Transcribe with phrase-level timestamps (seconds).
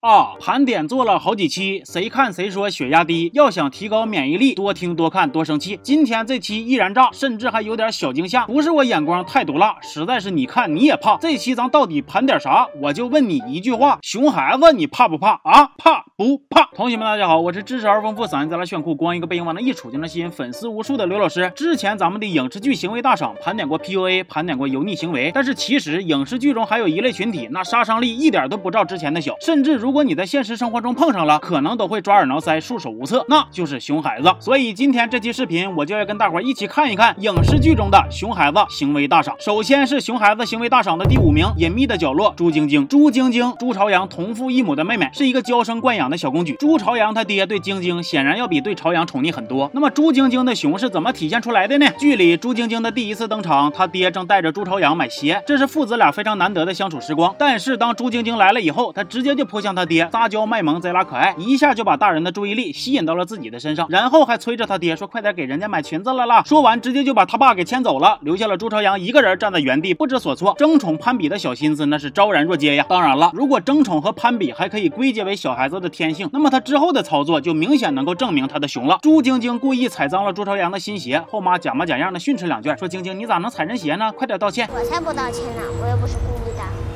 [0.00, 5.76] 啊，盘点做了好几期，谁看谁说血压低，要想提高免疫力，多听多看多生气。
[5.82, 11.16] 今天这期依然炸，甚至还有点小惊吓，不是我眼光太毒辣，实在是你看你也怕。
[11.16, 12.68] 这期咱到底盘点啥？
[12.80, 15.72] 我就问你一句话：熊孩子你怕不怕啊？
[15.76, 16.66] 怕不怕？
[16.76, 21.52] 同学们大家好，我是知识而丰富、嗓音再来炫酷、光一个背影往那一杵就能吸引粉丝无数的刘老师。
[21.56, 34.30] 之前咱们的影视剧行为大赏盘点过 PUA，盘点过油腻行为，但是其实影视剧中还有一类群体，那杀伤力一点都不照之前的小，甚至如如果你在现实生活中碰上了，可能都会抓耳挠腮、束手无策，那就是熊孩子。
[34.38, 39.34] 所以今天这期视频，我就要跟大伙一起看一看影视剧中的熊孩子行为大赏。
[39.40, 42.86] 首先是熊孩子行为大赏的第五名，隐秘的角落，朱晶晶。
[42.86, 46.54] 朱晶晶，朱朝阳同父异母的妹妹，是一个娇生惯养的小公举。
[46.60, 49.70] 朱朝阳他爹对晶晶显然要比对朝阳宠溺很多。
[49.72, 51.86] 那么朱晶晶的熊是怎么体现出来的呢？
[51.98, 57.34] 剧里朱晶晶的第一次登场，他爹正带着朱朝阳买鞋，这是父子俩非常难得的相处时光。
[57.38, 59.77] 但是当朱晶晶来了以后，他直接就扑向。
[59.78, 70.52] 他爹撒娇卖萌，贼拉可爱，一下就把大人的注意力吸引到了自己的身上，然后还催着他爹说：“快点给人家买裙子了啦！”说完，直接就把他爸给牵走了，留下了朱朝阳一个人站在原地不知所措。
[70.58, 72.84] 争宠攀比的小心思那是昭然若揭呀！
[72.88, 78.98] 当然了，如果争宠和攀比还可以归结为小孩子的天性，那么他之后的操作就明显能够证明他的熊了。
[79.00, 84.10] 朱晶晶故意踩脏了朱朝阳的新鞋，后妈假模假样的训斥两句，说：“晶晶你咋能踩人鞋呢？
[84.10, 86.87] 快点道歉！”我才不道歉呢，我又不是故意的。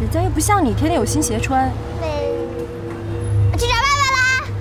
[0.00, 1.68] 人家又不像你，天天有新鞋穿。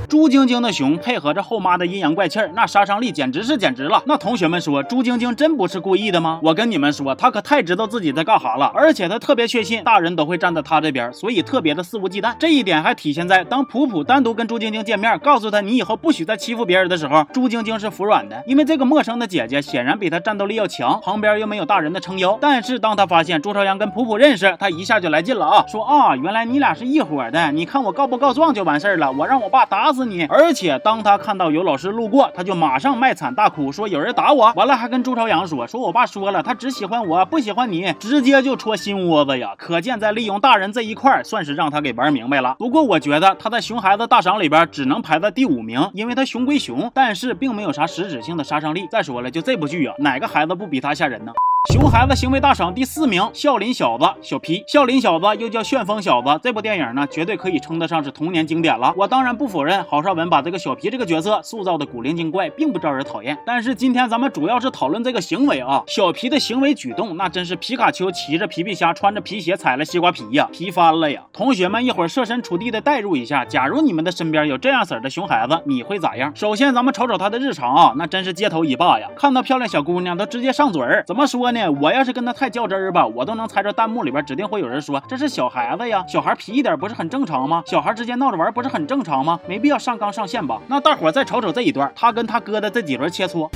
[0.10, 4.02] 朱晶晶的熊配合着后妈的阴阳怪气儿，那杀伤力简直是简直了。
[4.06, 6.40] 那同学们说，朱晶晶真不是故意的吗？
[6.42, 12.34] 我跟你们说，她可太知道自己在干哈了，而且她特别确信大人都会站在她这边，所以特别的肆无忌惮。
[12.40, 22.38] 这一点还体现在当普普单独跟朱晶晶见面，告诉她你以后不许再欺负别人的时候，朱晶晶是服软的，因为这个陌生的姐姐显然比她战斗力要强，旁边又没有大人的撑腰。
[22.40, 29.97] 但是当她发现朱朝阳跟普普认识，她一下就来劲了啊，说啊，原来你俩是一伙的，你看我告不告状就完事儿了，我让我爸打死。
[29.98, 30.26] 死你！
[30.26, 34.54] 而且当他看到有老师路过，他就马上卖惨大哭，说有人打我。
[34.56, 39.55] 完了还跟朱朝阳说，说我爸说了，他只喜欢我，不喜欢你，直接就戳心窝子呀！
[39.58, 42.55] 可见在利用大人这一块，算是让他给玩明白了。
[42.60, 48.88] 不过我觉得他在熊孩子大赏里边只能排在第五名，因为他熊归熊，但是并没有啥实质性的杀伤力。
[48.92, 51.33] 再说了，就这部剧啊，哪个孩子不比他吓人呢？
[51.73, 54.64] 熊孩子行为大赏第四名，笑林小子小皮。
[54.66, 58.94] 笑林小子又叫旋风小子，这部电影呢，绝对可以称得上是童年经典了。
[58.95, 63.38] 我当然不否认郝邵文把这个小皮这个角色塑造的古灵精怪，并不招人讨厌。
[63.45, 71.22] 但是今天咱们主要是讨论这个行为啊，小皮的行为举动，那真是皮卡丘骑着皮皮虾，穿着皮鞋踩了西瓜皮呀，皮翻了呀！
[71.34, 76.32] 同学们，一会儿设身处地的代入一下，假如你们的身边有这样式的熊孩子，你会咋样？
[76.34, 81.04] 首先，咱们瞅瞅他的日常啊，那真是街头一霸呀，看到漂亮小姑娘都直接上嘴儿。
[81.05, 81.57] 怎么说呢？
[81.70, 87.64] 我要是跟他太较真儿吧，我都能猜着弹幕里边指定会有人说这是小孩子呀，小孩皮一点不是很正常吗？
[87.66, 89.40] 小孩之间闹着玩不是很正常吗？
[89.48, 90.60] 没必要上纲上线吧？
[90.67, 93.50] 那大伙再瞅瞅这一段，他跟他哥的这几轮切磋。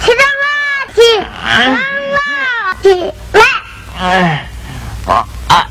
[0.00, 1.24] 起床了，起床
[2.12, 2.18] 了，
[2.82, 3.40] 起来！
[3.98, 4.46] 哎，
[5.06, 5.66] 啊啊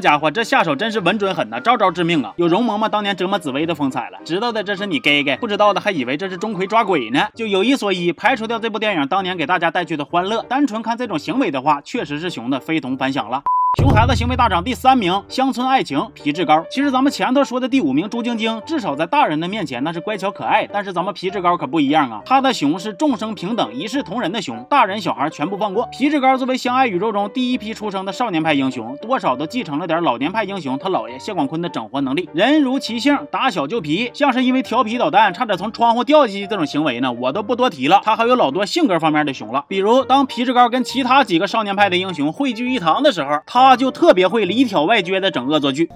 [0.00, 2.32] 家伙，这下手真是稳准狠呐，招招致命啊！
[2.36, 4.18] 有容嬷嬷当年折磨紫薇的风采了。
[4.24, 7.28] 知道的这是你 gay gay，不知道的还以为这是钟馗抓鬼呢。
[7.34, 13.42] 就有一说一，排除掉这部电影当年给大家带去的欢乐，单纯看这种行为的话，确实是熊的非同凡响了。
[13.78, 16.64] 熊孩子行为大涨第三名，乡村爱情皮质高。
[16.70, 25.88] 其实咱们前头说的第五名朱晶晶，至少在大人的面前那是乖巧可爱，但是咱们皮质高可不一样啊，他的熊是众生平等、一视同仁的熊，大人小孩全部放过。
[25.92, 32.28] 皮质高作为相爱宇宙中第一批出生的少年派英雄，多少都继承了点老年派英雄他姥爷谢广坤的整活能力。
[32.34, 38.00] 人如其姓，打小就皮，像是因为调皮捣蛋差点从窗户掉下去这种行为呢，我都不多提了。
[38.04, 44.44] 他还有老多性格方面的熊了，比如当皮质高跟其他几个少年派的英雄汇聚一堂的时候，他就特别会。
[44.44, 45.90] 里挑外撅的整恶作剧。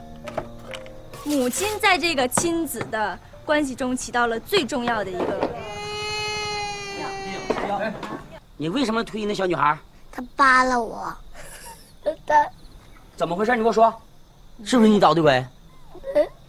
[1.25, 5.50] 母亲在这个亲子的关系中起到了最重要的一个。
[8.56, 9.76] 你为什么推那小女孩？
[10.12, 11.12] 她扒拉我。
[12.26, 12.34] 她
[13.16, 13.56] 怎么回事？
[13.56, 13.93] 你给我说，
[14.64, 15.44] 是不是你捣的鬼？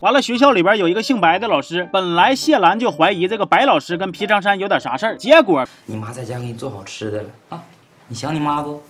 [0.01, 7.63] 完了，学校里边有一个姓白的老师，本来谢兰就怀疑这个白老师跟皮长山有点啥事儿，结果你妈在家给你做好吃的了啊？
[8.07, 8.83] 你想你妈不？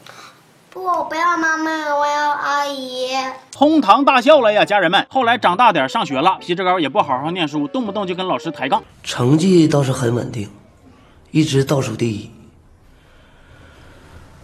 [0.76, 3.08] 不，我不要妈妈，我要阿姨。
[3.56, 5.08] 哄堂大笑了呀，家人们。
[5.10, 8.84] 后来长大点上学了，皮志高也不好好念书，动不动就跟老师抬杠。
[9.02, 10.50] 成绩倒是很稳定，
[11.32, 12.30] 一直倒数第一。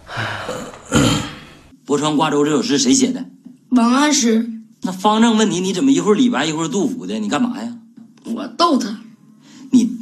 [1.85, 3.25] 泊川瓜洲这首诗谁写的？
[3.71, 4.49] 王安石。
[4.83, 7.19] 那方正问你，你怎么一会儿李白一会儿杜甫的？
[7.19, 7.75] 你干嘛呀？
[8.23, 9.01] 我逗他。
[9.71, 9.99] 你。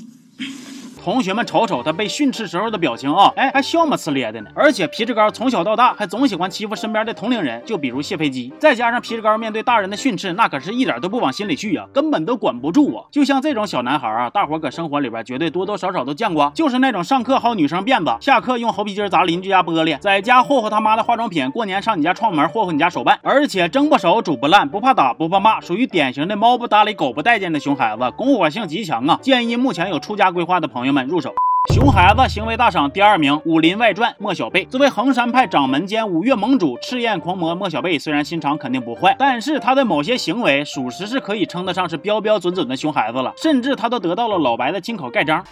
[1.10, 4.52] 同学们瞅瞅他被训斥时候的表情啊，哎，还笑么呲咧的呢。
[4.54, 8.54] 而且皮志高从小到大还总喜欢欺负身边的同龄人，就比如谢飞机。
[8.60, 13.04] 再加上皮志高面对大人的训斥，那可是一点都不往心里去呀，根本都管不住啊。
[13.10, 29.18] 就像这种小男孩啊，大伙搁生活里边绝对多多少少都见过，就是那种上课薅女生辫子，下课用猴皮筋砸邻居家玻璃，在家霍霍他妈的化妆品，过年上你家串门霍霍你家手办，而且蒸不熟煮不烂，不怕打不怕骂，属于典型的猫不搭理狗不待见的熊孩子，拱火性极强啊。
[29.24, 31.34] 建议目前有出家规划的朋友们入手。
[31.74, 34.66] 熊孩子行为大赏第二名，《武林外传》莫小贝。
[34.66, 43.34] 作为衡山派掌门兼五岳盟主，赤焰狂魔莫小贝虽然心肠肯定不坏，但是他的某些行为，属实是可以称得上是标标准准的熊孩子了。
[43.38, 45.44] 甚至他都得到了老白的亲口盖章。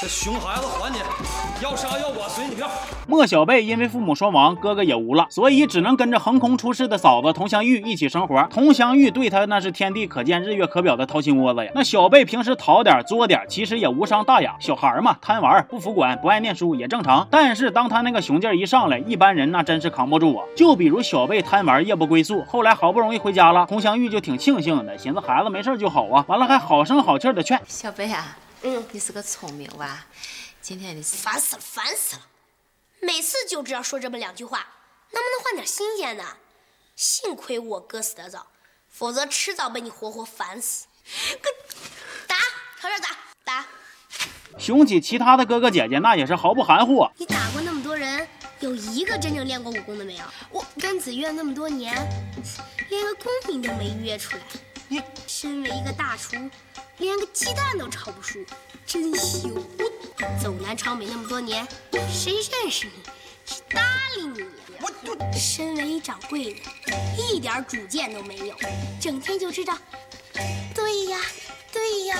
[0.00, 0.98] 这熊孩子还你，
[1.60, 2.64] 要杀要剐随你便。
[3.08, 8.40] 莫小贝因为父母双亡，哥哥也无了，所以只能跟着横空出世的嫂子佟湘玉一起生活。
[8.48, 11.72] 佟湘玉对他那是天地可见、日月可表的掏心窝子呀。
[11.74, 14.54] 那小贝平时淘点作点，其实也无伤大雅。
[14.60, 17.26] 小孩嘛，贪玩不服管，不爱念书也正常。
[17.28, 20.44] 但是当他那个熊劲一上来，一般人那真是扛不住啊。
[20.56, 26.24] 就比如小贝贪玩夜不归宿，后来好不容易回家了，佟湘玉就挺庆幸的，寻思孩子没事就好啊。
[26.28, 28.36] 完了还好声好气的劝小贝啊。
[28.62, 30.04] 嗯，你是个聪明娃。
[30.60, 32.22] 今天你烦死了，烦死了！
[33.00, 34.66] 每次就知道说这么两句话，
[35.12, 36.24] 能不能换点新鲜的？
[36.96, 38.48] 幸亏我哥死得早，
[38.90, 40.86] 否则迟早被你活活烦死。
[42.26, 42.36] 打，
[42.80, 43.10] 朝这打，
[43.44, 43.66] 打。
[44.58, 47.08] 雄起其他的哥哥姐姐，那也是毫不含糊。
[47.16, 48.28] 你打过那么多人，
[48.58, 50.24] 有一个真正练过武功的没有？
[50.50, 51.94] 我跟子越那么多年，
[52.90, 54.42] 连个功名都没约出来。
[54.88, 56.36] 你身为一个大厨。
[56.98, 58.40] 连个鸡蛋都炒不熟，
[58.84, 59.48] 真羞！
[60.42, 61.64] 走南闯北那么多年，
[62.10, 62.92] 谁认识你？
[63.46, 63.80] 谁搭
[64.16, 64.46] 理你呀？
[64.80, 64.90] 我
[65.32, 66.60] 身为掌柜的，
[67.16, 68.56] 一点主见都没有，
[69.00, 69.78] 整天就知道
[70.74, 71.20] 对呀，
[71.72, 72.18] 对呀。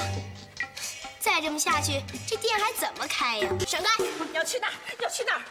[1.19, 3.51] 再这么下去，这店还怎么开呀？
[3.67, 4.05] 闪开！
[4.33, 4.73] 要去哪儿？
[5.03, 5.43] 要去哪儿？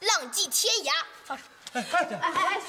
[0.00, 1.36] 浪迹天涯。
[1.74, 2.60] 哎哎哎！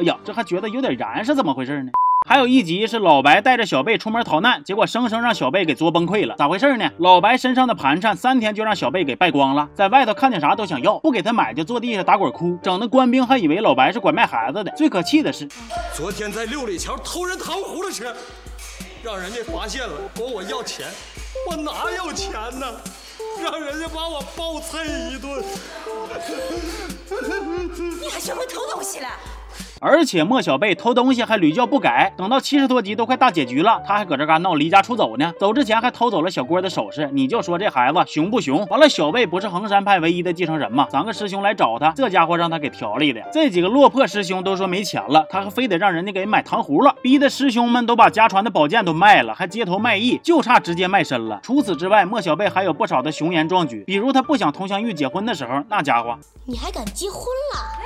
[0.00, 1.90] 哎呀，这还觉得有点燃，是怎么回事呢？
[2.28, 6.34] 还有一集是老白带着小贝出门逃难，结果生生让小贝给作崩溃了。
[6.36, 6.90] 咋回事呢？
[6.98, 14.72] 老白身上的盘缠三天就让小贝给败光了，在外头看见啥都想要，不给他买就坐地下打滚哭，整的官兵还以为老白是拐卖孩子的。
[14.72, 15.48] 最可气的是，
[15.94, 18.12] 昨天在六里桥偷人糖葫芦吃，
[19.04, 20.84] 让人家发现了，管我要钱，
[21.48, 22.66] 我哪有钱呢？
[23.40, 25.44] 让人家把我暴揍一顿。
[28.02, 29.06] 你还学会偷东西了？
[29.80, 35.32] 而且莫小贝偷东西还屡教不改，等到七十多集都快大结局了，他还搁这嘎闹离家出走呢。
[35.38, 38.64] 走之前还偷走了小郭的首饰，你就说这孩子熊不熊？
[38.66, 40.88] 完了，小贝不是衡山派唯一的继承人吗？
[40.90, 43.20] 三个师兄来找他，这家伙让他给调理的。
[43.32, 51.40] 这几个落魄师兄都说没钱了，他还非得让人家给买糖葫芦，逼得师兄们都把家传的宝剑都卖了，还街头卖艺，就差直接卖身了。
[51.42, 57.20] 除此之外，莫小贝还有不少的雄言壮举，比如他不想佟湘玉结婚的时候，那家伙，你还敢结婚
[57.54, 57.85] 了？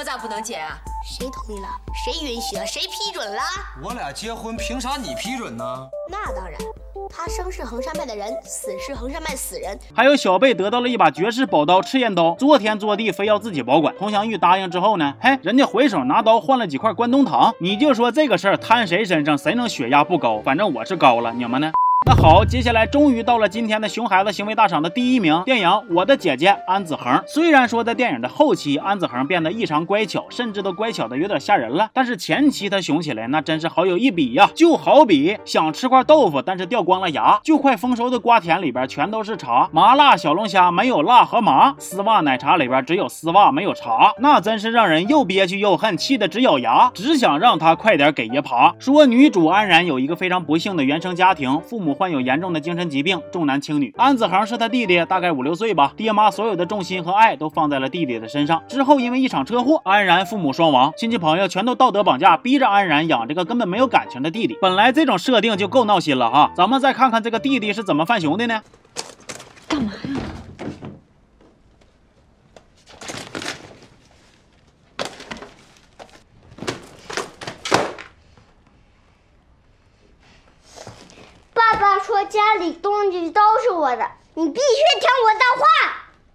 [0.00, 0.78] 我咋不能结啊？
[1.04, 1.68] 谁同意了？
[1.92, 2.64] 谁允许了？
[2.64, 3.42] 谁批准了？
[3.84, 5.62] 我俩结婚，凭啥你批准呢？
[6.10, 6.58] 那当然，
[7.10, 9.78] 他生是衡山派的人，死是衡山派死人。
[9.94, 13.94] 还有小贝得到了一把绝世宝刀赤焰刀，作天作地非要自己保管。
[13.98, 15.12] 佟湘玉答应之后呢？
[15.20, 20.40] 嘿，人家回手拿刀换了几块关东糖，你就说这个事儿摊谁身上，谁能血压不高？
[20.42, 21.70] 反正我是高了，你们呢？
[22.06, 27.12] 那好，接下来终于到了今天的熊孩子行为大赏的第一名，电影《我的姐姐安子恒》。
[27.26, 34.48] 虽然说在电影的后期，安子恒变得异常乖巧，甚至都乖巧的有点吓人了，但是前期他熊起来那真是好有一比呀！
[34.54, 48.74] 就好比想吃块豆腐，但是掉光了牙；就快丰收的瓜田里边全都是茶，麻辣小龙虾没有辣和麻，丝袜奶茶里边只有丝袜没有茶，那真是让人又憋屈又恨，气得直咬牙，只想让他快点给爷爬。
[48.78, 51.89] 说女主安然有一个非常不幸的原生家庭，父母。
[51.94, 53.92] 患有严重的精神疾病，重男轻女。
[53.96, 55.92] 安子恒是他弟弟，大概五六岁吧。
[55.96, 58.62] 爹妈所有的重心和爱都放在了弟弟的身上。
[58.68, 64.56] 之后因为一场车祸，安然父母双亡，亲戚朋友全都道德绑架，逼着安然养这个根本没有感情的弟弟。
[64.60, 68.62] 本来这种设定就够闹心了哈，咱们再看看这个弟弟是怎么犯熊的呢？
[69.68, 70.20] 干嘛呀？
[81.54, 85.66] 爸爸说家里东西都是我的，你必须听我的话。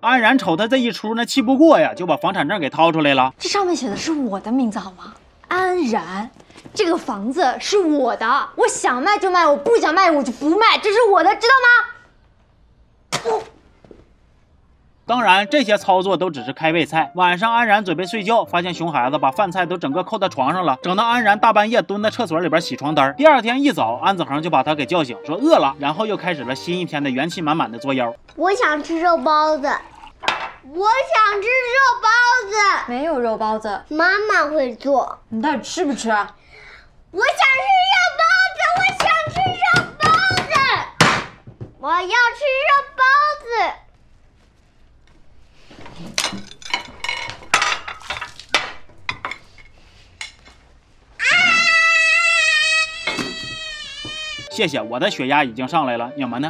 [0.02, 3.34] 安然瞅他这一出，那气不过呀，就把房产证给掏出来了。
[3.40, 5.16] 这上面写的是我的名字好吗？
[5.48, 6.30] 安然，
[6.76, 11.54] 这个房子是我的，我想卖就卖，我不想卖我就不卖，这是我的，知道
[13.34, 13.42] 吗？
[15.08, 17.12] 当然，这些操作都只是开胃菜。
[17.14, 23.14] 晚上，安然准备睡觉，发现熊孩子把饭菜都整个扣在床上了，整得安然大半夜蹲在厕所里边洗床单。
[23.16, 28.12] 第二天一早，安子恒就把他给叫醒，说饿了，然后又开始了新一天的元气满满的作妖。
[28.36, 32.10] 我想吃肉包子，我想吃肉包
[32.50, 32.56] 子，
[32.88, 35.20] 没有肉包子，妈妈会做。
[35.30, 36.10] 你到底吃不吃？
[36.10, 36.26] 我想
[37.12, 38.24] 吃肉包
[38.56, 39.66] 子，我想吃肉
[40.00, 40.10] 包
[40.42, 40.50] 子，
[41.78, 43.04] 我要吃肉包
[43.44, 43.85] 子。
[54.56, 56.50] 谢谢，我的血压已经上来了，你们呢？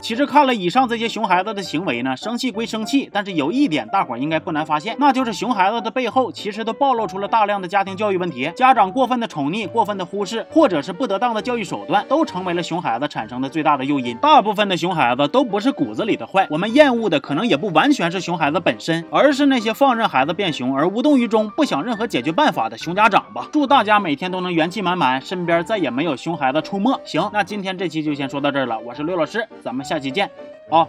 [0.00, 14.16] 其实看了以上这些熊孩子的行为呢，生气归生气，但是有一点大伙儿应该不难发现，那就是熊孩子的背后其实都暴露出了大量的家庭教育问题，家长过分的宠溺、过分的忽视，或者是不得当的教育手段，都成为了熊孩子产生的最大的诱因。
[14.18, 23.48] 大部分的熊孩子都不是骨子里的坏，我们厌恶的可能也不完全是熊孩子本身，而是那些放任孩子变熊而无动于衷、不想任何解决办法的熊家长吧。
[23.52, 26.98] 祝大家每天都能元气满满，身边再也没有熊孩子出没。
[27.04, 30.30] 行，那今天这期就先说到这儿了，我是刘老师，咱们下期见，
[30.70, 30.86] 啊。